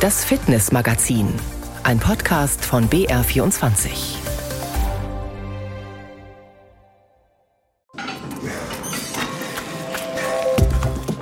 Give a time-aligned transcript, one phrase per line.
[0.00, 1.28] Das Fitnessmagazin,
[1.82, 3.90] ein Podcast von BR24.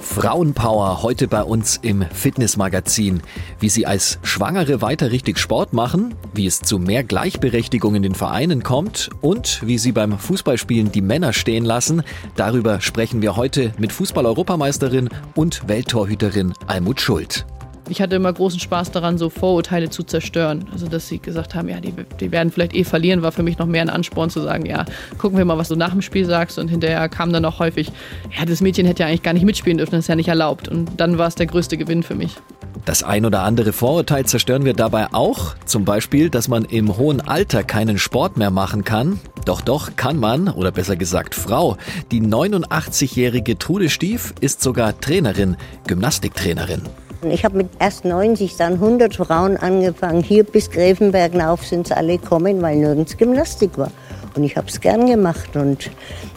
[0.01, 3.21] Frauenpower heute bei uns im Fitnessmagazin.
[3.59, 8.15] Wie Sie als Schwangere weiter richtig Sport machen, wie es zu mehr Gleichberechtigung in den
[8.15, 12.05] Vereinen kommt und wie Sie beim Fußballspielen die Männer stehen lassen,
[12.37, 17.45] darüber sprechen wir heute mit Fußball-Europameisterin und Welttorhüterin Almut Schuld
[17.89, 20.67] ich hatte immer großen Spaß daran, so Vorurteile zu zerstören.
[20.73, 23.59] Also, dass sie gesagt haben, ja, die, die werden vielleicht eh verlieren, war für mich
[23.59, 24.85] noch mehr ein Ansporn zu sagen, ja,
[25.19, 26.59] gucken wir mal, was du nach dem Spiel sagst.
[26.59, 27.91] Und hinterher kam dann auch häufig,
[28.37, 30.69] ja, das Mädchen hätte ja eigentlich gar nicht mitspielen dürfen, das ist ja nicht erlaubt.
[30.69, 32.37] Und dann war es der größte Gewinn für mich.
[32.85, 35.57] Das ein oder andere Vorurteil zerstören wir dabei auch.
[35.65, 39.21] Zum Beispiel, dass man im hohen Alter keinen Sport mehr machen kann.
[39.45, 41.77] Doch, doch, kann man, oder besser gesagt Frau.
[42.11, 46.83] Die 89-jährige Trude Stief ist sogar Trainerin, Gymnastiktrainerin.
[47.23, 50.23] Ich habe mit erst 90, dann 100 Frauen angefangen.
[50.23, 53.91] Hier bis Gräfenberg auf sind sie alle gekommen, weil nirgends Gymnastik war.
[54.37, 55.91] Und ich habe es gern gemacht und,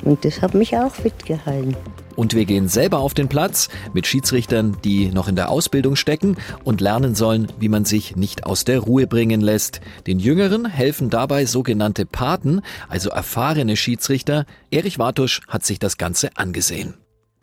[0.03, 1.75] und das hat mich auch fit gehalten.
[2.15, 6.37] Und wir gehen selber auf den Platz mit Schiedsrichtern, die noch in der Ausbildung stecken
[6.63, 9.81] und lernen sollen, wie man sich nicht aus der Ruhe bringen lässt.
[10.07, 14.45] Den Jüngeren helfen dabei sogenannte Paten, also erfahrene Schiedsrichter.
[14.71, 16.95] Erich Wartusch hat sich das Ganze angesehen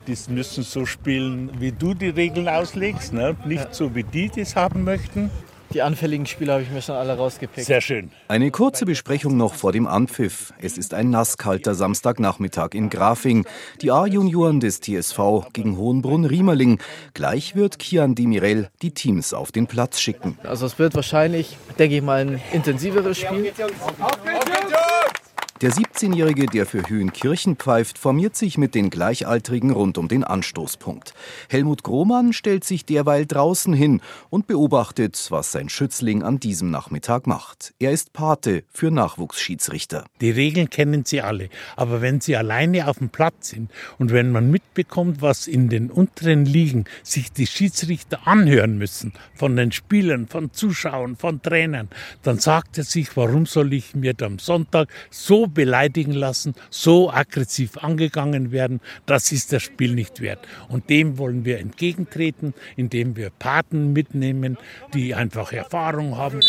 [0.07, 3.35] die müssen so spielen, wie du die Regeln auslegst, ne?
[3.45, 3.73] nicht ja.
[3.73, 5.29] so, wie die das haben möchten.
[5.71, 7.67] Die anfälligen Spieler habe ich mir schon alle rausgepickt.
[7.67, 8.09] Sehr schön.
[8.27, 10.51] Eine kurze Besprechung noch vor dem Anpfiff.
[10.59, 13.45] Es ist ein nasskalter Samstagnachmittag in Grafing.
[13.81, 15.19] Die A-Junioren des TSV
[15.53, 16.79] gegen Hohenbrunn-Riemerling.
[17.13, 20.39] Gleich wird Kian Demirel die Teams auf den Platz schicken.
[20.41, 23.53] Also es wird wahrscheinlich, denke ich mal, ein intensiveres Spiel.
[23.99, 25.28] Auf geht's,
[25.61, 31.13] der 17-Jährige, der für Höhenkirchen pfeift, formiert sich mit den Gleichaltrigen rund um den Anstoßpunkt.
[31.49, 37.27] Helmut Grohmann stellt sich derweil draußen hin und beobachtet, was sein Schützling an diesem Nachmittag
[37.27, 37.73] macht.
[37.77, 40.05] Er ist Pate für Nachwuchsschiedsrichter.
[40.21, 44.31] Die Regeln kennen Sie alle, aber wenn Sie alleine auf dem Platz sind und wenn
[44.31, 50.27] man mitbekommt, was in den unteren Ligen sich die Schiedsrichter anhören müssen, von den Spielern,
[50.27, 51.89] von Zuschauern, von Trainern,
[52.23, 57.77] dann sagt er sich, warum soll ich mir am Sonntag so beleidigen lassen, so aggressiv
[57.77, 60.47] angegangen werden, das ist das Spiel nicht wert.
[60.67, 64.57] Und dem wollen wir entgegentreten, indem wir Paten mitnehmen,
[64.93, 66.41] die einfach Erfahrung haben.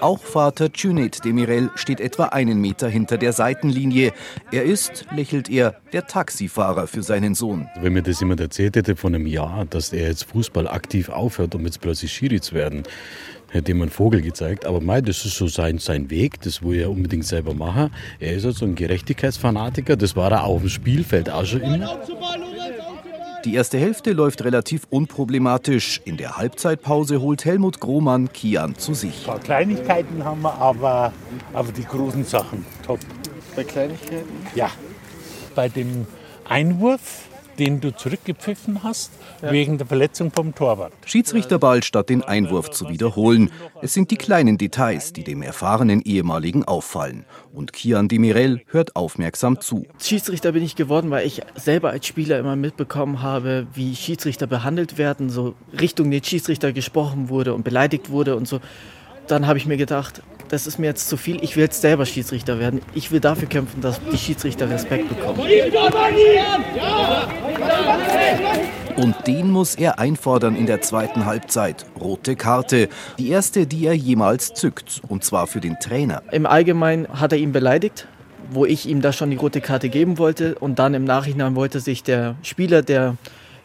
[0.00, 4.12] Auch Vater Cüneyt Demirel steht etwa einen Meter hinter der Seitenlinie.
[4.52, 7.68] Er ist, lächelt er, der Taxifahrer für seinen Sohn.
[7.80, 11.54] Wenn mir das jemand erzählt hätte von einem Jahr, dass er jetzt Fußball aktiv aufhört,
[11.54, 12.82] um jetzt plötzlich Schiri zu werden,
[13.50, 14.66] hätte ihm einen Vogel gezeigt.
[14.66, 17.90] Aber mei, das ist so sein, sein Weg, das will er unbedingt selber machen.
[18.20, 22.00] Er ist also ein Gerechtigkeitsfanatiker, das war er auf dem Spielfeld auch schon immer.
[23.44, 26.00] Die erste Hälfte läuft relativ unproblematisch.
[26.04, 29.20] In der Halbzeitpause holt Helmut Grohmann Kian zu sich.
[29.20, 31.12] Ein paar Kleinigkeiten haben wir, aber,
[31.52, 32.98] aber die großen Sachen top.
[33.54, 34.28] Bei Kleinigkeiten?
[34.56, 34.68] Ja.
[35.54, 36.08] Bei dem
[36.48, 37.28] Einwurf
[37.58, 39.12] den du zurückgepfiffen hast,
[39.42, 39.50] ja.
[39.50, 40.92] wegen der Verletzung vom Torwart.
[41.04, 43.50] Schiedsrichterball statt den Einwurf zu wiederholen.
[43.82, 47.24] Es sind die kleinen Details, die dem erfahrenen ehemaligen auffallen.
[47.52, 49.86] Und Kian Demirel hört aufmerksam zu.
[50.02, 54.98] Schiedsrichter bin ich geworden, weil ich selber als Spieler immer mitbekommen habe, wie Schiedsrichter behandelt
[54.98, 58.60] werden, so Richtung den Schiedsrichter gesprochen wurde und beleidigt wurde und so.
[59.26, 61.42] Dann habe ich mir gedacht, das ist mir jetzt zu viel.
[61.42, 62.80] Ich will jetzt selber Schiedsrichter werden.
[62.94, 65.40] Ich will dafür kämpfen, dass die Schiedsrichter Respekt bekommen.
[68.96, 71.84] Und den muss er einfordern in der zweiten Halbzeit.
[72.00, 72.88] Rote Karte.
[73.18, 75.02] Die erste, die er jemals zückt.
[75.06, 76.22] Und zwar für den Trainer.
[76.32, 78.08] Im Allgemeinen hat er ihn beleidigt
[78.50, 80.54] wo ich ihm da schon die rote Karte geben wollte.
[80.56, 83.16] Und dann im Nachhinein wollte sich der Spieler, der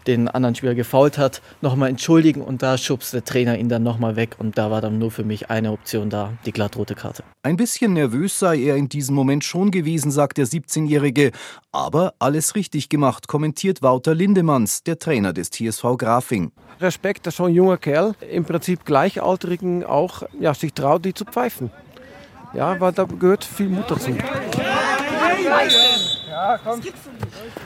[0.07, 4.15] den anderen Spieler gefault hat, nochmal entschuldigen und da schubst der Trainer ihn dann nochmal
[4.15, 7.23] weg und da war dann nur für mich eine Option da, die glattrote Karte.
[7.43, 11.31] Ein bisschen nervös sei er in diesem Moment schon gewesen, sagt der 17-Jährige,
[11.71, 16.51] aber alles richtig gemacht, kommentiert Wouter Lindemanns, der Trainer des TSV Grafing.
[16.79, 21.25] Respekt, dass so ein junger Kerl im Prinzip Gleichaltrigen auch ja, sich traut, die zu
[21.25, 21.71] pfeifen.
[22.53, 24.11] Ja, weil da gehört viel Mut dazu.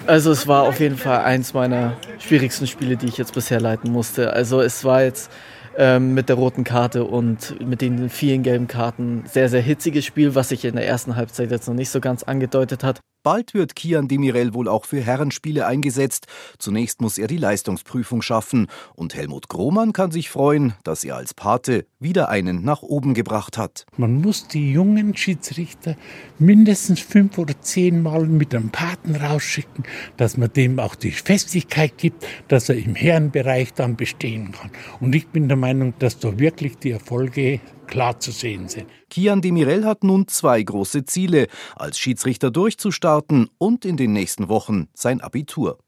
[0.07, 3.92] Also es war auf jeden Fall eins meiner schwierigsten Spiele, die ich jetzt bisher leiten
[3.92, 4.33] musste.
[4.33, 5.31] Also es war jetzt
[5.77, 10.36] ähm, mit der roten Karte und mit den vielen gelben Karten sehr, sehr hitziges Spiel,
[10.36, 13.00] was sich in der ersten Halbzeit jetzt noch nicht so ganz angedeutet hat.
[13.25, 16.27] Bald wird Kian Demirel wohl auch für Herrenspiele eingesetzt.
[16.60, 18.68] Zunächst muss er die Leistungsprüfung schaffen.
[18.94, 23.57] Und Helmut Grohmann kann sich freuen, dass er als Pate wieder einen nach oben gebracht
[23.57, 23.88] hat.
[23.98, 25.95] Man muss die jungen Schiedsrichter
[26.38, 29.86] mindestens fünf oder zehn Mal mit einem Paten rausschicken,
[30.18, 34.69] dass man dem auch die Festigkeit gibt, dass er im Herrenbereich dann bestehen kann.
[35.00, 38.88] Und ich bin der Meinung, dass da wirklich die Erfolge klar zu sehen sind.
[39.10, 44.88] Kian Demirel hat nun zwei große Ziele, als Schiedsrichter durchzustarten und in den nächsten Wochen
[44.94, 45.80] sein Abitur.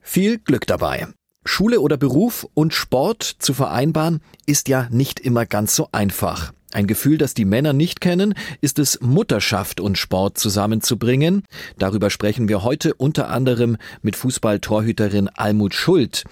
[0.00, 1.08] Viel Glück dabei.
[1.46, 6.52] Schule oder Beruf und Sport zu vereinbaren ist ja nicht immer ganz so einfach.
[6.72, 11.44] Ein Gefühl, das die Männer nicht kennen, ist es, Mutterschaft und Sport zusammenzubringen.
[11.78, 16.24] Darüber sprechen wir heute unter anderem mit Fußballtorhüterin Almut Schuld.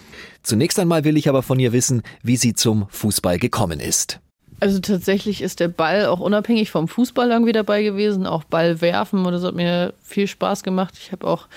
[0.42, 4.21] Zunächst einmal will ich aber von ihr wissen, wie sie zum Fußball gekommen ist.
[4.62, 8.28] Also tatsächlich ist der Ball auch unabhängig vom Fußball irgendwie dabei gewesen.
[8.28, 10.94] Auch Ball werfen oder so hat mir viel Spaß gemacht.
[11.02, 11.48] Ich habe auch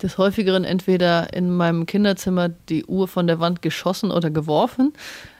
[0.00, 4.92] des häufigeren entweder in meinem Kinderzimmer die Uhr von der Wand geschossen oder geworfen.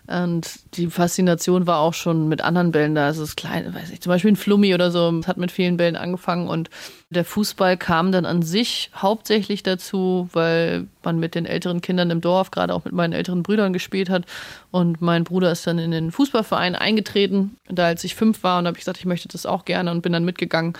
[0.08, 3.06] Und die Faszination war auch schon mit anderen Bällen da.
[3.06, 5.94] Also das kleine, weiß ich, zum Beispiel ein Flummi oder so, hat mit vielen Bällen
[5.94, 6.48] angefangen.
[6.48, 6.70] Und
[7.10, 12.20] der Fußball kam dann an sich hauptsächlich dazu, weil man mit den älteren Kindern im
[12.20, 14.24] Dorf, gerade auch mit meinen älteren Brüdern gespielt hat.
[14.72, 17.56] Und mein Bruder ist dann in den Fußballverein eingetreten.
[17.68, 20.02] Da als ich fünf war und habe ich gesagt, ich möchte das auch gerne und
[20.02, 20.74] bin dann mitgegangen.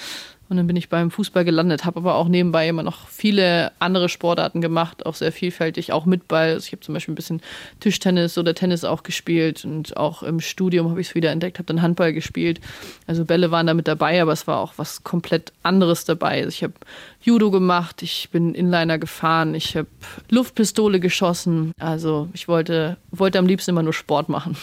[0.49, 4.09] Und dann bin ich beim Fußball gelandet, habe aber auch nebenbei immer noch viele andere
[4.09, 6.53] Sportarten gemacht, auch sehr vielfältig, auch mit Ball.
[6.53, 7.41] Also ich habe zum Beispiel ein bisschen
[7.81, 11.67] Tischtennis oder Tennis auch gespielt und auch im Studium habe ich es wieder entdeckt, habe
[11.67, 12.61] dann Handball gespielt.
[13.09, 16.16] Also Bälle waren da mit dabei, aber es war auch was komplett anderes dabei.
[16.25, 16.75] Also ich habe
[17.21, 19.89] Judo gemacht, ich bin Inliner gefahren, ich habe
[20.31, 21.73] Luftpistole geschossen.
[21.79, 24.57] Also ich wollte, wollte am liebsten immer nur Sport machen.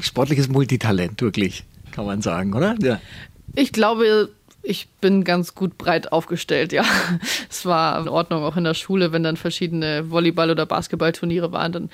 [0.00, 2.76] Sportliches Multitalent, wirklich, kann man sagen, oder?
[2.80, 3.00] Ja.
[3.54, 4.30] Ich glaube,
[4.62, 6.84] ich bin ganz gut breit aufgestellt, ja.
[7.50, 11.72] Es war in Ordnung, auch in der Schule, wenn dann verschiedene Volleyball- oder Basketballturniere waren,
[11.72, 11.90] dann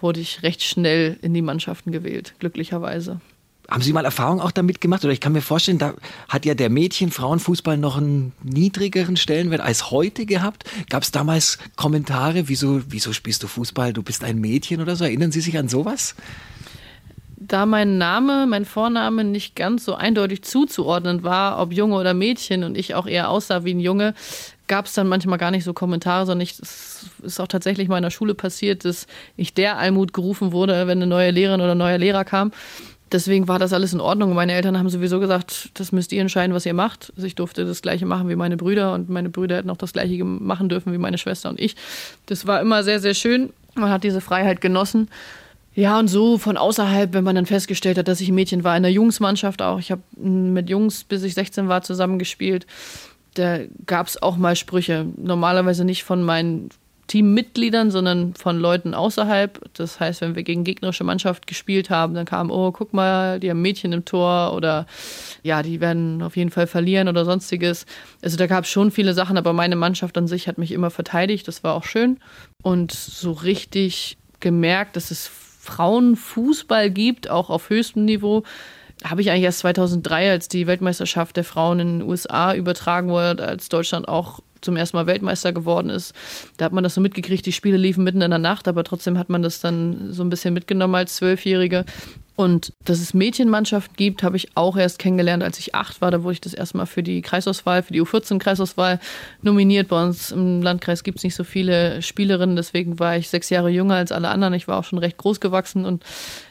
[0.00, 3.20] wurde ich recht schnell in die Mannschaften gewählt, glücklicherweise.
[3.70, 5.04] Haben Sie mal Erfahrung auch damit gemacht?
[5.04, 5.92] Oder ich kann mir vorstellen, da
[6.28, 10.64] hat ja der Mädchen-Frauenfußball noch einen niedrigeren Stellenwert als heute gehabt.
[10.88, 15.04] Gab es damals Kommentare, wieso, wieso spielst du Fußball, du bist ein Mädchen oder so?
[15.04, 16.14] Erinnern Sie sich an sowas?
[17.40, 22.64] da mein Name, mein Vorname nicht ganz so eindeutig zuzuordnen war, ob Junge oder Mädchen
[22.64, 24.14] und ich auch eher aussah wie ein Junge,
[24.66, 28.02] gab es dann manchmal gar nicht so Kommentare, sondern es ist auch tatsächlich mal in
[28.02, 29.06] der Schule passiert, dass
[29.36, 32.52] ich der Almut gerufen wurde, wenn eine neue Lehrerin oder ein neuer Lehrer kam.
[33.10, 34.34] Deswegen war das alles in Ordnung.
[34.34, 37.12] Meine Eltern haben sowieso gesagt, das müsst ihr entscheiden, was ihr macht.
[37.16, 39.92] Also ich durfte das Gleiche machen wie meine Brüder und meine Brüder hätten auch das
[39.92, 41.76] Gleiche machen dürfen wie meine Schwester und ich.
[42.26, 43.50] Das war immer sehr, sehr schön.
[43.74, 45.08] Man hat diese Freiheit genossen.
[45.74, 48.76] Ja, und so von außerhalb, wenn man dann festgestellt hat, dass ich ein Mädchen war,
[48.76, 49.78] in der Jungsmannschaft auch.
[49.78, 52.66] Ich habe mit Jungs, bis ich 16 war, zusammengespielt.
[53.34, 55.06] Da gab es auch mal Sprüche.
[55.16, 56.70] Normalerweise nicht von meinen
[57.08, 59.60] Teammitgliedern, sondern von Leuten außerhalb.
[59.74, 63.50] Das heißt, wenn wir gegen gegnerische Mannschaft gespielt haben, dann kam, oh, guck mal, die
[63.50, 64.86] haben Mädchen im Tor oder
[65.42, 67.86] ja, die werden auf jeden Fall verlieren oder sonstiges.
[68.22, 70.90] Also da gab es schon viele Sachen, aber meine Mannschaft an sich hat mich immer
[70.90, 71.48] verteidigt.
[71.48, 72.18] Das war auch schön.
[72.62, 78.44] Und so richtig gemerkt, dass es Frauenfußball gibt, auch auf höchstem Niveau,
[79.04, 83.46] habe ich eigentlich erst 2003, als die Weltmeisterschaft der Frauen in den USA übertragen wurde,
[83.46, 86.14] als Deutschland auch zum ersten Mal Weltmeister geworden ist.
[86.56, 89.18] Da hat man das so mitgekriegt, die Spiele liefen mitten in der Nacht, aber trotzdem
[89.18, 91.84] hat man das dann so ein bisschen mitgenommen als Zwölfjährige.
[92.38, 96.12] Und dass es Mädchenmannschaften gibt, habe ich auch erst kennengelernt, als ich acht war.
[96.12, 99.00] Da wurde ich das erste Mal für die Kreisauswahl, für die U14-Kreisauswahl
[99.42, 99.88] nominiert.
[99.88, 103.70] Bei uns im Landkreis gibt es nicht so viele Spielerinnen, deswegen war ich sechs Jahre
[103.70, 104.54] jünger als alle anderen.
[104.54, 106.04] Ich war auch schon recht groß gewachsen und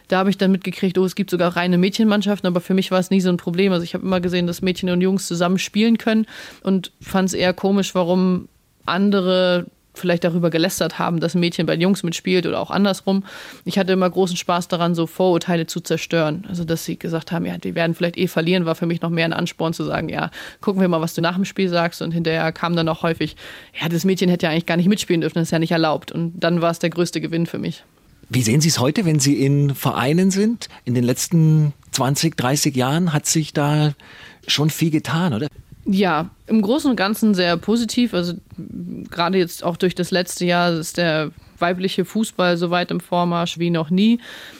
[0.09, 2.99] da habe ich dann mitgekriegt, oh, es gibt sogar reine Mädchenmannschaften, aber für mich war
[2.99, 3.71] es nie so ein Problem.
[3.71, 6.25] Also ich habe immer gesehen, dass Mädchen und Jungs zusammen spielen können
[6.63, 8.49] und fand es eher komisch, warum
[8.85, 9.67] andere
[9.97, 13.23] vielleicht darüber gelästert haben, dass ein Mädchen bei Jungs mitspielt oder auch andersrum.
[13.65, 16.45] Ich hatte immer großen Spaß daran, so Vorurteile zu zerstören.
[16.47, 19.09] Also, dass sie gesagt haben, ja, die werden vielleicht eh verlieren, war für mich noch
[19.09, 22.01] mehr ein Ansporn zu sagen, ja, gucken wir mal, was du nach dem Spiel sagst.
[22.01, 23.35] Und hinterher kam dann auch häufig,
[23.79, 26.11] ja, das Mädchen hätte ja eigentlich gar nicht mitspielen dürfen, das ist ja nicht erlaubt.
[26.11, 27.83] Und dann war es der größte Gewinn für mich.
[28.29, 30.67] Wie sehen Sie es heute, wenn Sie in Vereinen sind?
[30.83, 33.93] In den letzten 20, 30 Jahren hat sich da
[34.47, 35.47] schon viel getan, oder?
[35.89, 38.13] Ja, im Großen und Ganzen sehr positiv.
[38.13, 38.33] Also
[39.09, 43.57] gerade jetzt auch durch das letzte Jahr ist der weibliche Fußball so weit im Vormarsch
[43.57, 44.19] wie noch nie.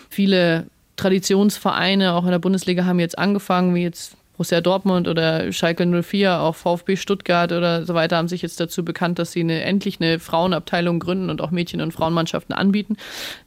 [0.10, 5.86] Viele Traditionsvereine auch in der Bundesliga haben jetzt angefangen, wie jetzt Borussia Dortmund oder Schalke
[5.86, 9.62] 04, auch VfB Stuttgart oder so weiter haben sich jetzt dazu bekannt, dass sie eine,
[9.64, 12.98] endlich eine Frauenabteilung gründen und auch Mädchen- und Frauenmannschaften anbieten.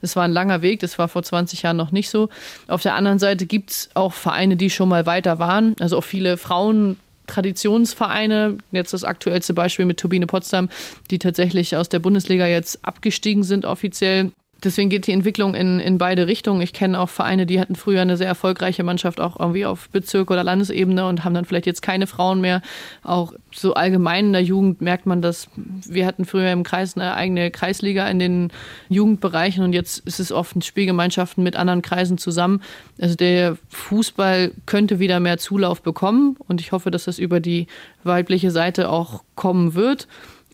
[0.01, 2.29] Das war ein langer Weg, das war vor 20 Jahren noch nicht so.
[2.67, 6.05] Auf der anderen Seite gibt es auch Vereine, die schon mal weiter waren, also auch
[6.05, 6.97] viele Frauen
[7.31, 8.59] Traditionsvereine.
[8.73, 10.69] Jetzt das aktuellste Beispiel mit Turbine Potsdam,
[11.11, 14.33] die tatsächlich aus der Bundesliga jetzt abgestiegen sind offiziell.
[14.62, 16.61] Deswegen geht die Entwicklung in, in beide Richtungen.
[16.61, 20.31] Ich kenne auch Vereine, die hatten früher eine sehr erfolgreiche Mannschaft auch irgendwie auf Bezirk-
[20.31, 22.61] oder Landesebene und haben dann vielleicht jetzt keine Frauen mehr.
[23.02, 27.14] Auch so allgemein in der Jugend merkt man dass Wir hatten früher im Kreis eine
[27.14, 28.52] eigene Kreisliga in den
[28.88, 32.62] Jugendbereichen und jetzt ist es oft Spielgemeinschaften mit anderen Kreisen zusammen.
[33.00, 37.67] Also der Fußball könnte wieder mehr Zulauf bekommen und ich hoffe, dass das über die
[38.05, 40.07] weibliche Seite auch kommen wird.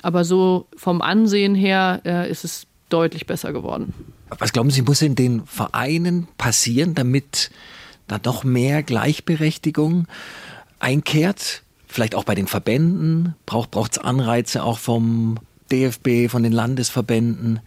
[0.02, 3.94] Aber so vom Ansehen her äh, ist es deutlich besser geworden.
[4.38, 7.50] Was glauben Sie, muss in den Vereinen passieren, damit
[8.08, 10.06] da doch mehr Gleichberechtigung
[10.78, 11.62] einkehrt?
[11.86, 13.34] Vielleicht auch bei den Verbänden?
[13.46, 15.38] Braucht es Anreize auch vom
[15.70, 17.60] DFB, von den Landesverbänden?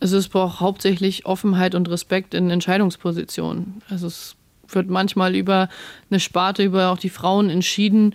[0.00, 3.82] Also es braucht hauptsächlich Offenheit und Respekt in Entscheidungspositionen.
[3.88, 4.36] Also es
[4.68, 5.68] wird manchmal über
[6.10, 8.14] eine Sparte, über auch die Frauen entschieden,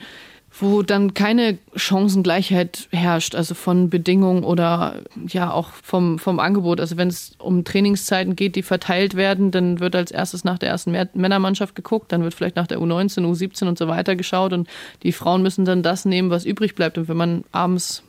[0.60, 6.82] wo dann keine Chancengleichheit herrscht, also von Bedingungen oder ja auch vom, vom Angebot.
[6.82, 10.70] Also wenn es um Trainingszeiten geht, die verteilt werden, dann wird als erstes nach der
[10.70, 14.68] ersten Männermannschaft geguckt, dann wird vielleicht nach der U19, U17 und so weiter geschaut und
[15.04, 16.98] die Frauen müssen dann das nehmen, was übrig bleibt.
[16.98, 18.04] Und wenn man abends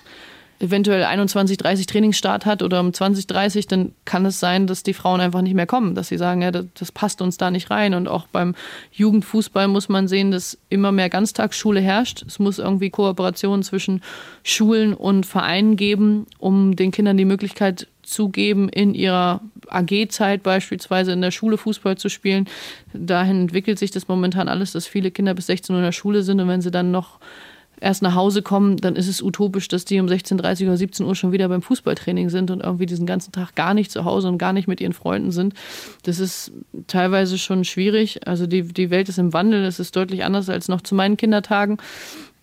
[0.62, 4.94] eventuell 21, 30 Trainingsstart hat oder um 20, 30, dann kann es sein, dass die
[4.94, 7.70] Frauen einfach nicht mehr kommen, dass sie sagen, ja, das, das passt uns da nicht
[7.70, 7.94] rein.
[7.94, 8.54] Und auch beim
[8.92, 12.22] Jugendfußball muss man sehen, dass immer mehr Ganztagsschule herrscht.
[12.26, 14.02] Es muss irgendwie Kooperationen zwischen
[14.44, 21.12] Schulen und Vereinen geben, um den Kindern die Möglichkeit zu geben, in ihrer AG-Zeit beispielsweise
[21.12, 22.48] in der Schule Fußball zu spielen.
[22.92, 26.22] Dahin entwickelt sich das momentan alles, dass viele Kinder bis 16 Uhr in der Schule
[26.22, 27.18] sind und wenn sie dann noch
[27.82, 31.14] erst nach Hause kommen, dann ist es utopisch, dass die um 16.30 oder 17 Uhr
[31.14, 34.38] schon wieder beim Fußballtraining sind und irgendwie diesen ganzen Tag gar nicht zu Hause und
[34.38, 35.54] gar nicht mit ihren Freunden sind.
[36.04, 36.52] Das ist
[36.86, 38.26] teilweise schon schwierig.
[38.26, 41.16] Also die, die Welt ist im Wandel, es ist deutlich anders als noch zu meinen
[41.16, 41.78] Kindertagen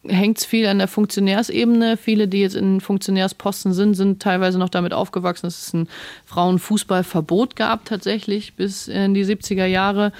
[0.07, 1.97] hängt es viel an der Funktionärsebene.
[1.97, 5.89] Viele, die jetzt in Funktionärsposten sind, sind teilweise noch damit aufgewachsen, dass es ein
[6.25, 10.11] Frauenfußballverbot gab tatsächlich bis in die 70er Jahre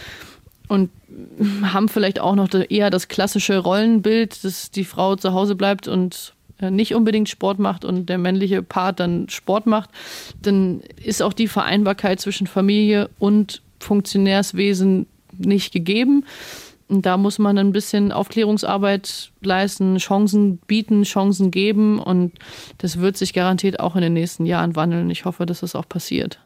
[0.69, 0.89] und
[1.63, 6.33] haben vielleicht auch noch eher das klassische Rollenbild, dass die Frau zu Hause bleibt und
[6.61, 9.89] äh, nicht unbedingt Sport macht und der männliche Part dann Sport macht,
[10.41, 15.07] dann ist auch die Vereinbarkeit zwischen Familie und Funktionärswesen
[15.38, 16.25] nicht gegeben.
[16.88, 21.99] Und da muss man ein bisschen Aufklärungsarbeit leisten, Chancen bieten, Chancen geben.
[21.99, 22.33] Und
[22.79, 25.09] das wird sich garantiert auch in den nächsten Jahren wandeln.
[25.11, 26.39] Ich hoffe, dass das auch passiert.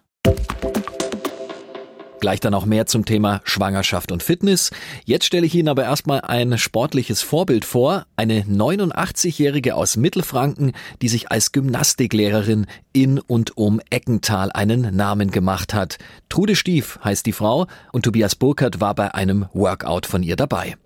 [2.23, 4.71] Gleich dann auch mehr zum Thema Schwangerschaft und Fitness.
[5.03, 8.05] Jetzt stelle ich Ihnen aber erstmal ein sportliches Vorbild vor.
[8.15, 15.73] Eine 89-Jährige aus Mittelfranken, die sich als Gymnastiklehrerin in und um Eckental einen Namen gemacht
[15.73, 15.97] hat.
[16.29, 20.77] Trude Stief heißt die Frau und Tobias Burkhardt war bei einem Workout von ihr dabei.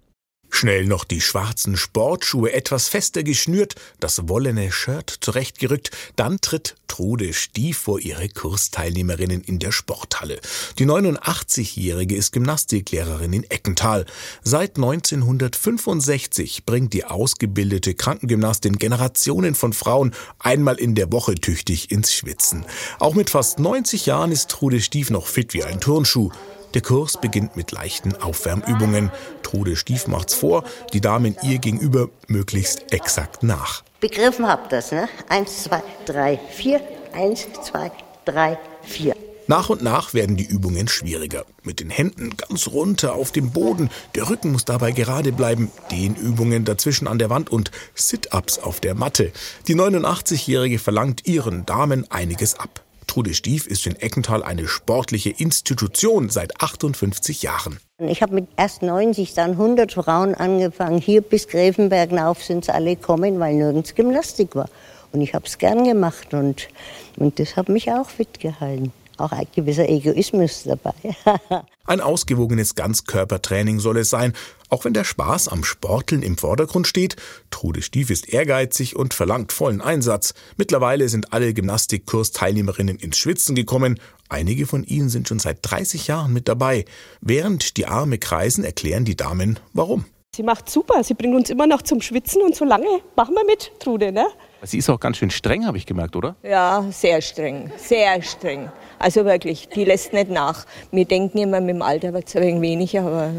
[0.60, 7.34] Schnell noch die schwarzen Sportschuhe etwas fester geschnürt, das wollene Shirt zurechtgerückt, dann tritt Trude
[7.34, 10.40] Stief vor ihre Kursteilnehmerinnen in der Sporthalle.
[10.80, 14.08] Die 89-Jährige ist Gymnastiklehrerin in Eckental.
[14.42, 22.12] Seit 1965 bringt die ausgebildete Krankengymnastin Generationen von Frauen einmal in der Woche tüchtig ins
[22.12, 22.66] Schwitzen.
[22.98, 26.32] Auch mit fast 90 Jahren ist Trude Stief noch fit wie ein Turnschuh.
[26.78, 29.12] Der Kurs beginnt mit leichten Aufwärmübungen.
[29.42, 33.84] Trude Stief macht's vor, die Damen ihr gegenüber möglichst exakt nach.
[34.00, 35.10] Begriffen habt das, ne?
[35.28, 36.80] Eins, zwei, drei, vier.
[37.14, 37.92] Eins, zwei,
[38.26, 39.16] drei, vier.
[39.48, 41.46] Nach und nach werden die Übungen schwieriger.
[41.64, 43.90] Mit den Händen ganz runter auf dem Boden.
[44.14, 45.72] Der Rücken muss dabei gerade bleiben.
[45.90, 49.32] Dehnübungen dazwischen an der Wand und Sit-ups auf der Matte.
[49.68, 52.84] Die 89-Jährige verlangt ihren Damen einiges ab.
[53.18, 57.80] Trude Stief ist in Eckental eine sportliche Institution seit 58 Jahren.
[57.98, 61.02] Ich habe mit erst 90, dann 100 Frauen angefangen.
[61.02, 64.70] Hier bis Gräfenberg auf sind sie alle gekommen, weil nirgends Gymnastik war.
[65.14, 66.68] Und ich habe es gern gemacht und,
[67.16, 70.94] und das hat mich auch fit gehalten auch ein gewisser Egoismus dabei.
[71.86, 74.34] ein ausgewogenes Ganzkörpertraining soll es sein,
[74.70, 77.16] auch wenn der Spaß am Sporteln im Vordergrund steht.
[77.52, 80.34] Trude Stief ist ehrgeizig und verlangt vollen Einsatz.
[80.58, 84.00] Mittlerweile sind alle Gymnastikkursteilnehmerinnen ins Schwitzen gekommen.
[84.30, 86.86] Einige von ihnen sind schon seit 30 Jahren mit dabei.
[87.22, 90.06] Während die Arme kreisen, erklären die Damen, warum.
[90.38, 91.04] Sie macht super.
[91.04, 94.28] Sie bringt uns immer noch zum Schwitzen und so lange machen wir mit, Trude, ne?
[94.62, 96.36] Sie ist auch ganz schön streng, habe ich gemerkt, oder?
[96.44, 98.72] Ja, sehr streng, sehr streng.
[99.00, 100.68] Also wirklich, die lässt nicht nach.
[100.92, 103.34] Wir denken immer, mit dem Alter wird es ein wenig weniger, aber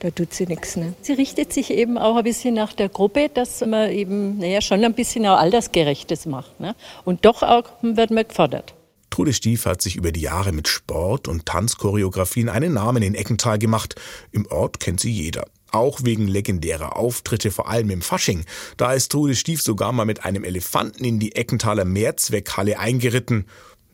[0.00, 0.76] da tut sie nichts.
[0.76, 0.92] Ne?
[1.00, 4.84] Sie richtet sich eben auch ein bisschen nach der Gruppe, dass man eben naja, schon
[4.84, 6.60] ein bisschen auch Altersgerechtes macht.
[6.60, 6.74] Ne?
[7.06, 8.74] Und doch auch wird man gefordert.
[9.08, 13.58] Trude Stief hat sich über die Jahre mit Sport und Tanzchoreografien einen Namen in Eckental
[13.58, 13.94] gemacht.
[14.32, 15.46] Im Ort kennt sie jeder.
[15.72, 18.44] Auch wegen legendärer Auftritte, vor allem im Fasching.
[18.76, 23.46] Da ist Trude Stief sogar mal mit einem Elefanten in die Eckenthaler Mehrzweckhalle eingeritten.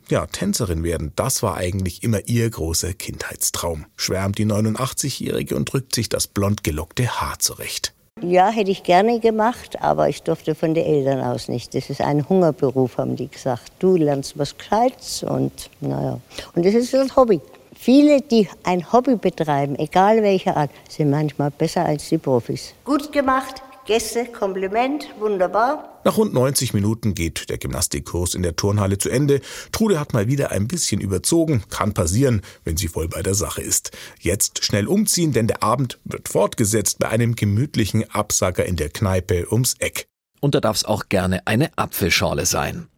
[0.09, 5.93] Ja, Tänzerin werden, das war eigentlich immer ihr großer Kindheitstraum, schwärmt die 89-Jährige und drückt
[5.93, 7.93] sich das blond gelockte Haar zurecht.
[8.21, 11.73] Ja, hätte ich gerne gemacht, aber ich durfte von den Eltern aus nicht.
[11.73, 13.71] Das ist ein Hungerberuf, haben die gesagt.
[13.79, 16.19] Du lernst was Gescheites und naja.
[16.53, 17.39] Und das ist das Hobby.
[17.81, 22.73] Viele, die ein Hobby betreiben, egal welcher Art, sind manchmal besser als die Profis.
[22.83, 26.01] Gut gemacht, Gäste, Kompliment, wunderbar.
[26.03, 29.39] Nach rund 90 Minuten geht der Gymnastikkurs in der Turnhalle zu Ende.
[29.71, 31.63] Trude hat mal wieder ein bisschen überzogen.
[31.69, 33.91] Kann passieren, wenn sie voll bei der Sache ist.
[34.19, 39.47] Jetzt schnell umziehen, denn der Abend wird fortgesetzt bei einem gemütlichen Absacker in der Kneipe
[39.49, 40.05] ums Eck.
[40.41, 42.89] Und da darf es auch gerne eine Apfelschorle sein.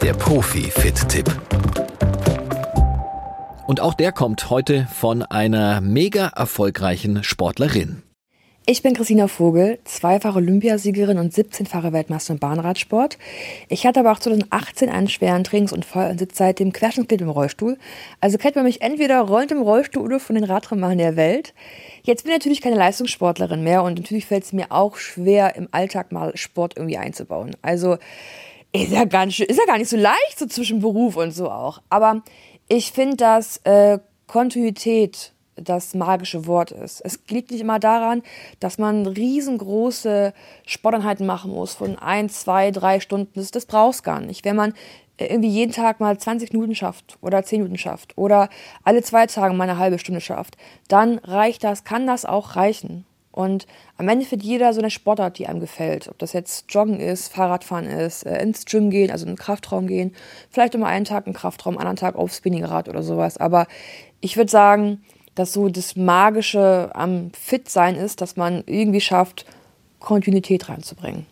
[0.00, 1.30] Der Profi-Fit-Tipp.
[3.66, 8.02] Und auch der kommt heute von einer mega erfolgreichen Sportlerin.
[8.66, 13.18] Ich bin Christina Vogel, zweifache Olympiasiegerin und 17-fache Weltmeister im Bahnradsport.
[13.68, 17.78] Ich hatte aber auch 2018 einen schweren Trainingsunfall und sitze seitdem querschnittlich im Rollstuhl.
[18.20, 21.54] Also kennt man mich entweder rollend im Rollstuhl oder von den Radrennmachern der Welt.
[22.02, 25.68] Jetzt bin ich natürlich keine Leistungssportlerin mehr und natürlich fällt es mir auch schwer, im
[25.70, 27.56] Alltag mal Sport irgendwie einzubauen.
[27.60, 27.96] Also
[28.72, 31.80] ist ja, ganz, ist ja gar nicht so leicht, so zwischen Beruf und so auch.
[31.90, 32.22] Aber
[32.68, 37.00] ich finde, dass äh, Kontinuität das magische Wort ist.
[37.04, 38.22] Es liegt nicht immer daran,
[38.60, 40.32] dass man riesengroße
[40.66, 43.30] Sporteinheiten machen muss von ein, zwei, drei Stunden.
[43.34, 44.44] Das, das brauchst gar nicht.
[44.44, 44.74] Wenn man
[45.16, 48.48] äh, irgendwie jeden Tag mal 20 Minuten schafft oder 10 Minuten schafft oder
[48.82, 50.56] alle zwei Tage mal eine halbe Stunde schafft,
[50.88, 53.06] dann reicht das, kann das auch reichen.
[53.34, 56.06] Und am Ende findet jeder so eine Sportart, die einem gefällt.
[56.06, 59.88] Ob das jetzt Joggen ist, Fahrradfahren ist, äh, ins Gym gehen, also in den Kraftraum
[59.88, 60.14] gehen.
[60.50, 63.36] Vielleicht immer einen Tag im Kraftraum, einen anderen Tag auf Spinningrad oder sowas.
[63.36, 63.66] Aber
[64.20, 65.02] ich würde sagen,
[65.34, 69.46] dass so das Magische am Fit-Sein ist, dass man irgendwie schafft,
[69.98, 71.26] Kontinuität reinzubringen.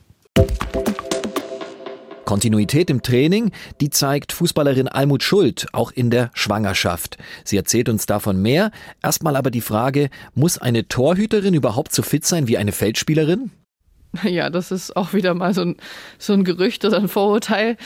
[2.33, 7.19] Kontinuität im Training, die zeigt Fußballerin Almut Schuld auch in der Schwangerschaft.
[7.45, 8.71] Sie erzählt uns davon mehr.
[9.03, 13.51] Erstmal aber die Frage, muss eine Torhüterin überhaupt so fit sein wie eine Feldspielerin?
[14.25, 15.77] Ja, das ist auch wieder mal so ein,
[16.19, 17.77] so ein Gerücht oder ein Vorurteil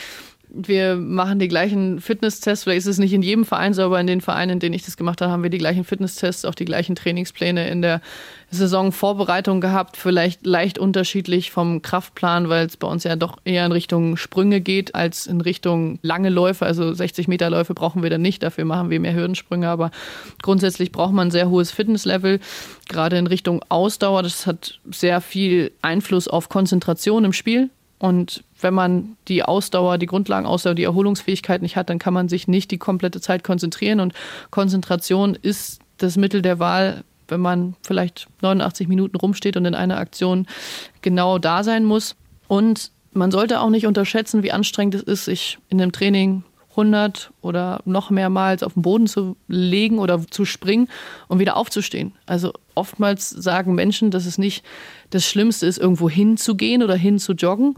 [0.49, 2.63] wir machen die gleichen Fitnesstests.
[2.63, 4.85] Vielleicht ist es nicht in jedem Verein so, aber in den Vereinen, in denen ich
[4.85, 8.01] das gemacht habe, haben wir die gleichen Fitnesstests, auch die gleichen Trainingspläne in der
[8.49, 9.97] Saisonvorbereitung gehabt.
[9.97, 14.61] Vielleicht leicht unterschiedlich vom Kraftplan, weil es bei uns ja doch eher in Richtung Sprünge
[14.61, 16.65] geht als in Richtung lange Läufe.
[16.65, 18.41] Also 60 Meter Läufe brauchen wir dann nicht.
[18.41, 19.67] Dafür machen wir mehr Hürdensprünge.
[19.67, 19.91] Aber
[20.41, 22.39] grundsätzlich braucht man ein sehr hohes Fitnesslevel.
[22.87, 24.23] Gerade in Richtung Ausdauer.
[24.23, 27.69] Das hat sehr viel Einfluss auf Konzentration im Spiel.
[27.99, 32.47] Und wenn man die Ausdauer, die Grundlagenausdauer, die Erholungsfähigkeit nicht hat, dann kann man sich
[32.47, 33.99] nicht die komplette Zeit konzentrieren.
[33.99, 34.13] Und
[34.51, 39.97] Konzentration ist das Mittel der Wahl, wenn man vielleicht 89 Minuten rumsteht und in einer
[39.97, 40.47] Aktion
[41.01, 42.15] genau da sein muss.
[42.47, 47.31] Und man sollte auch nicht unterschätzen, wie anstrengend es ist, sich in einem Training 100
[47.41, 50.87] oder noch mehrmals auf den Boden zu legen oder zu springen
[51.27, 52.13] und wieder aufzustehen.
[52.27, 54.63] Also oftmals sagen Menschen, dass es nicht
[55.09, 57.75] das Schlimmste ist, irgendwo hinzugehen oder hin zu joggen,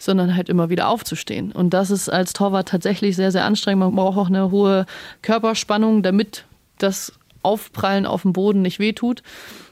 [0.00, 1.52] sondern halt immer wieder aufzustehen.
[1.52, 3.80] Und das ist als Torwart tatsächlich sehr, sehr anstrengend.
[3.80, 4.86] Man braucht auch eine hohe
[5.22, 6.46] Körperspannung, damit
[6.78, 9.22] das Aufprallen auf dem Boden nicht wehtut.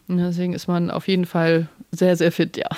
[0.06, 2.68] Und deswegen ist man auf jeden Fall sehr, sehr fit, ja.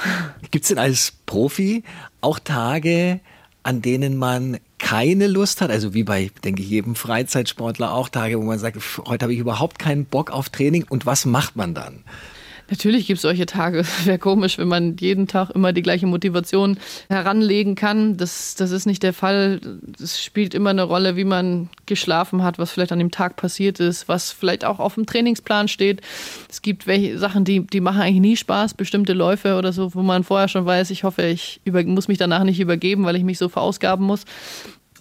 [0.50, 1.82] Gibt es denn als Profi
[2.20, 3.20] auch Tage,
[3.62, 8.38] an denen man keine Lust hat, also wie bei, denke ich, jedem Freizeitsportler auch Tage,
[8.38, 11.74] wo man sagt, heute habe ich überhaupt keinen Bock auf Training und was macht man
[11.74, 12.04] dann?
[12.70, 13.84] Natürlich gibt es solche Tage.
[14.04, 16.78] Wäre komisch, wenn man jeden Tag immer die gleiche Motivation
[17.08, 18.16] heranlegen kann.
[18.16, 19.60] Das, das ist nicht der Fall.
[20.00, 23.80] Es spielt immer eine Rolle, wie man geschlafen hat, was vielleicht an dem Tag passiert
[23.80, 26.00] ist, was vielleicht auch auf dem Trainingsplan steht.
[26.48, 30.02] Es gibt welche Sachen, die, die machen eigentlich nie Spaß, bestimmte Läufe oder so, wo
[30.02, 33.24] man vorher schon weiß, ich hoffe, ich über, muss mich danach nicht übergeben, weil ich
[33.24, 34.24] mich so verausgaben muss.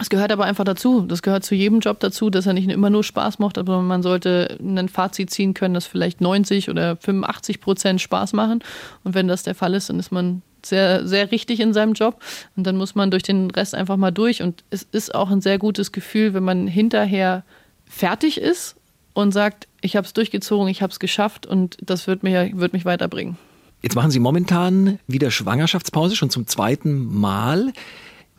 [0.02, 1.02] Es gehört aber einfach dazu.
[1.02, 4.02] Das gehört zu jedem Job dazu, dass er nicht immer nur Spaß macht, aber man
[4.02, 8.64] sollte ein Fazit ziehen können, dass vielleicht 90 oder 85 Prozent Spaß machen.
[9.04, 12.22] Und wenn das der Fall ist, dann ist man sehr, sehr richtig in seinem Job.
[12.56, 14.42] Und dann muss man durch den Rest einfach mal durch.
[14.42, 17.44] Und es ist auch ein sehr gutes Gefühl, wenn man hinterher
[17.86, 18.78] fertig ist
[19.14, 22.72] und sagt, ich habe es durchgezogen, ich habe es geschafft und das wird, mir, wird
[22.72, 23.38] mich weiterbringen.
[23.82, 27.74] Jetzt machen Sie momentan wieder Schwangerschaftspause, schon zum zweiten Mal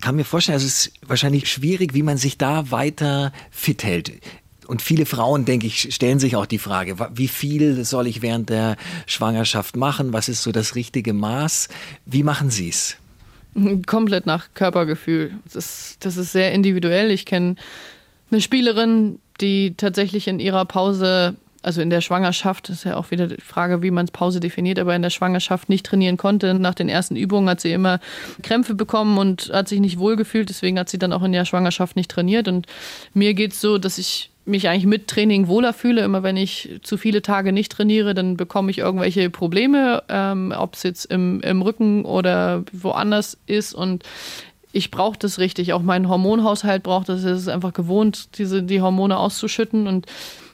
[0.00, 4.12] kann mir vorstellen, es ist wahrscheinlich schwierig, wie man sich da weiter fit hält.
[4.66, 8.50] Und viele Frauen, denke ich, stellen sich auch die Frage, wie viel soll ich während
[8.50, 10.12] der Schwangerschaft machen?
[10.12, 11.68] Was ist so das richtige Maß?
[12.06, 12.96] Wie machen Sie es?
[13.86, 15.32] Komplett nach Körpergefühl.
[15.52, 17.10] Das, das ist sehr individuell.
[17.10, 17.56] Ich kenne
[18.30, 23.26] eine Spielerin, die tatsächlich in ihrer Pause also in der Schwangerschaft, ist ja auch wieder
[23.26, 26.54] die Frage, wie man Pause definiert, aber in der Schwangerschaft nicht trainieren konnte.
[26.54, 28.00] Nach den ersten Übungen hat sie immer
[28.42, 30.48] Krämpfe bekommen und hat sich nicht wohlgefühlt.
[30.48, 32.48] Deswegen hat sie dann auch in der Schwangerschaft nicht trainiert.
[32.48, 32.66] Und
[33.12, 36.02] mir geht es so, dass ich mich eigentlich mit Training wohler fühle.
[36.02, 40.74] Immer wenn ich zu viele Tage nicht trainiere, dann bekomme ich irgendwelche Probleme, ähm, ob
[40.74, 43.74] es jetzt im, im Rücken oder woanders ist.
[43.74, 44.02] Und
[44.72, 45.72] ich brauche das richtig.
[45.72, 47.22] Auch mein Hormonhaushalt braucht das.
[47.24, 49.86] Es ist einfach gewohnt, diese, die Hormone auszuschütten.
[49.86, 50.06] Und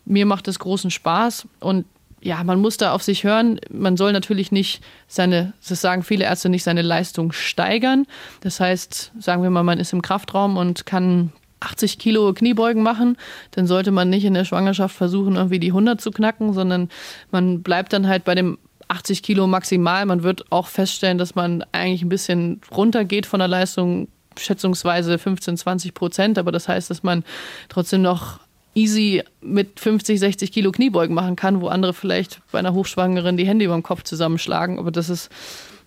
[0.07, 1.85] mir macht es großen Spaß und
[2.23, 3.61] ja, man muss da auf sich hören.
[3.71, 8.07] Man soll natürlich nicht seine, das sagen viele Ärzte, nicht seine Leistung steigern.
[8.41, 13.17] Das heißt, sagen wir mal, man ist im Kraftraum und kann 80 Kilo Kniebeugen machen,
[13.53, 16.89] dann sollte man nicht in der Schwangerschaft versuchen, irgendwie die 100 zu knacken, sondern
[17.31, 20.05] man bleibt dann halt bei dem 80 Kilo maximal.
[20.07, 25.57] Man wird auch feststellen, dass man eigentlich ein bisschen runtergeht von der Leistung, schätzungsweise 15,
[25.57, 26.39] 20 Prozent.
[26.39, 27.25] Aber das heißt, dass man
[27.69, 28.41] trotzdem noch
[28.77, 33.47] easy mit 50, 60 Kilo Kniebeugen machen kann, wo andere vielleicht bei einer Hochschwangeren die
[33.47, 34.79] Hände über dem Kopf zusammenschlagen.
[34.79, 35.31] Aber das ist,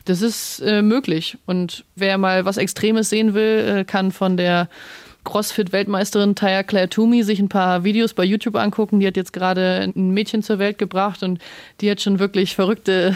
[0.06, 1.38] das ist äh, möglich.
[1.46, 4.70] Und wer mal was Extremes sehen will, äh, kann von der
[5.26, 9.00] CrossFit-Weltmeisterin Taya Claire Toomey sich ein paar Videos bei YouTube angucken.
[9.00, 11.40] Die hat jetzt gerade ein Mädchen zur Welt gebracht und
[11.82, 13.14] die hat schon wirklich verrückte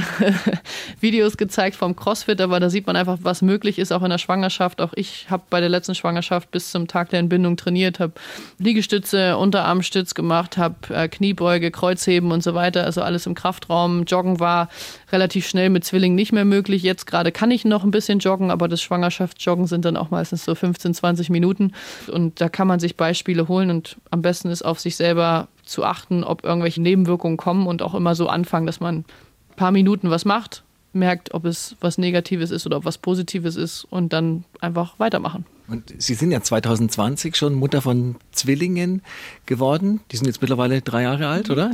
[1.00, 4.18] Videos gezeigt vom CrossFit, aber da sieht man einfach, was möglich ist, auch in der
[4.18, 4.82] Schwangerschaft.
[4.82, 8.14] Auch ich habe bei der letzten Schwangerschaft bis zum Tag der Entbindung trainiert, habe
[8.60, 14.04] Liegestütze, Unterarmstütz gemacht, habe äh, Kniebeuge, Kreuzheben und so weiter, also alles im Kraftraum.
[14.04, 14.70] Joggen war
[15.12, 16.84] relativ schnell mit Zwillingen nicht mehr möglich.
[16.84, 20.44] Jetzt gerade kann ich noch ein bisschen joggen, aber das Schwangerschaftsjoggen sind dann auch meistens
[20.44, 21.72] so 15, 20 Minuten.
[22.12, 25.84] Und da kann man sich Beispiele holen und am besten ist auf sich selber zu
[25.84, 30.10] achten, ob irgendwelche Nebenwirkungen kommen und auch immer so anfangen, dass man ein paar Minuten
[30.10, 34.44] was macht, merkt, ob es was Negatives ist oder ob was Positives ist und dann
[34.62, 35.46] einfach weitermachen.
[35.68, 39.02] Und Sie sind ja 2020 schon Mutter von Zwillingen
[39.46, 40.02] geworden.
[40.12, 41.72] Die sind jetzt mittlerweile drei Jahre alt, oder?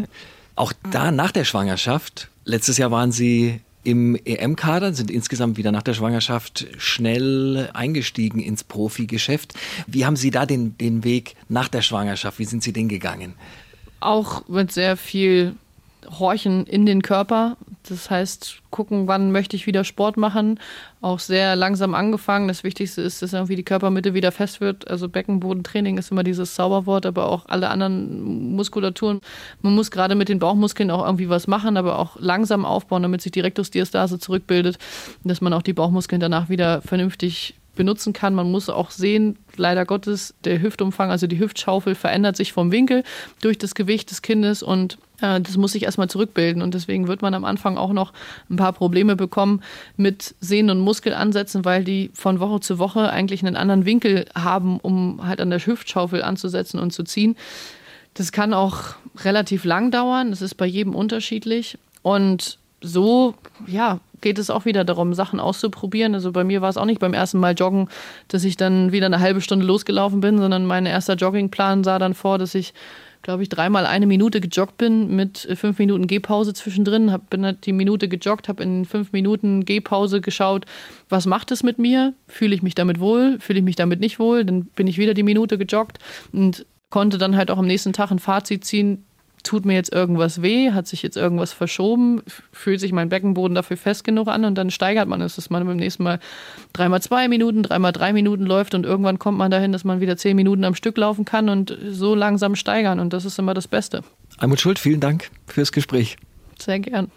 [0.56, 5.84] Auch da nach der Schwangerschaft, letztes Jahr waren Sie im EM-Kader, sind insgesamt wieder nach
[5.84, 9.54] der Schwangerschaft schnell eingestiegen ins Profigeschäft.
[9.88, 13.36] Wie haben Sie da den, den Weg nach der Schwangerschaft, wie sind Sie den gegangen?
[14.00, 15.56] Auch mit sehr viel
[16.08, 17.58] Horchen in den Körper.
[17.88, 20.60] Das heißt, gucken, wann möchte ich wieder Sport machen.
[21.02, 22.48] Auch sehr langsam angefangen.
[22.48, 24.90] Das Wichtigste ist, dass irgendwie die Körpermitte wieder fest wird.
[24.90, 29.22] Also Beckenbodentraining ist immer dieses Zauberwort, aber auch alle anderen Muskulaturen.
[29.62, 33.22] Man muss gerade mit den Bauchmuskeln auch irgendwie was machen, aber auch langsam aufbauen, damit
[33.22, 34.78] sich die Rektusdiastase zurückbildet,
[35.24, 38.36] dass man auch die Bauchmuskeln danach wieder vernünftig benutzen kann.
[38.36, 43.06] Man muss auch sehen, leider Gottes, der Hüftumfang, also die Hüftschaufel verändert sich vom Winkel
[43.42, 46.62] durch das Gewicht des Kindes und äh, das muss sich erstmal zurückbilden.
[46.62, 48.12] Und deswegen wird man am Anfang auch noch
[48.50, 49.62] ein paar Probleme bekommen
[49.96, 54.78] mit Sehnen- und Muskelansätzen, weil die von Woche zu Woche eigentlich einen anderen Winkel haben,
[54.82, 57.38] um halt an der Hüftschaufel anzusetzen und zu ziehen.
[58.14, 60.32] Das kann auch relativ lang dauern.
[60.32, 61.78] Das ist bei jedem unterschiedlich.
[62.02, 63.36] Und so,
[63.68, 66.14] ja, geht es auch wieder darum, Sachen auszuprobieren.
[66.14, 67.90] Also bei mir war es auch nicht beim ersten Mal joggen,
[68.28, 72.14] dass ich dann wieder eine halbe Stunde losgelaufen bin, sondern mein erster Joggingplan sah dann
[72.14, 72.74] vor, dass ich,
[73.22, 77.12] glaube ich, dreimal eine Minute gejoggt bin mit fünf Minuten Gehpause zwischendrin.
[77.12, 80.66] Hab, bin halt die Minute gejoggt, habe in fünf Minuten Gehpause geschaut,
[81.08, 82.14] was macht es mit mir?
[82.28, 83.38] Fühle ich mich damit wohl?
[83.40, 84.46] Fühle ich mich damit nicht wohl?
[84.46, 86.00] Dann bin ich wieder die Minute gejoggt
[86.32, 89.06] und konnte dann halt auch am nächsten Tag ein Fazit ziehen,
[89.44, 92.22] tut mir jetzt irgendwas weh, hat sich jetzt irgendwas verschoben,
[92.52, 95.66] fühlt sich mein Beckenboden dafür fest genug an und dann steigert man es, dass man
[95.66, 96.20] beim nächsten Mal
[96.74, 100.18] dreimal zwei Minuten, dreimal drei Minuten läuft und irgendwann kommt man dahin, dass man wieder
[100.18, 103.68] zehn Minuten am Stück laufen kann und so langsam steigern und das ist immer das
[103.68, 104.04] Beste.
[104.38, 106.18] Almut Schuld, vielen Dank fürs Gespräch.
[106.58, 107.12] Sehr gern.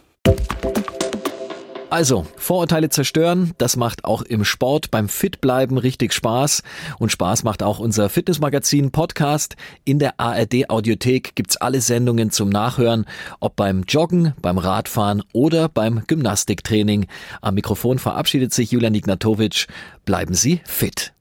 [1.92, 6.62] Also, Vorurteile zerstören, das macht auch im Sport beim Fitbleiben richtig Spaß.
[6.98, 9.56] Und Spaß macht auch unser Fitnessmagazin Podcast.
[9.84, 13.04] In der ARD Audiothek gibt's alle Sendungen zum Nachhören,
[13.40, 17.08] ob beim Joggen, beim Radfahren oder beim Gymnastiktraining.
[17.42, 19.66] Am Mikrofon verabschiedet sich Julian Ignatowitsch.
[20.06, 21.12] Bleiben Sie fit.